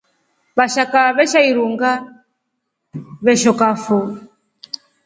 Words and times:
Vashaka 0.57 0.99
veshi 1.17 1.39
irunga 1.51 1.91
veshokafo. 3.25 3.97